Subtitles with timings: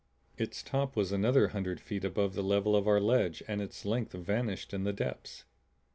[0.35, 4.13] Its top was another hundred feet above the level of our ledge and its length
[4.13, 5.45] vanished in the depths.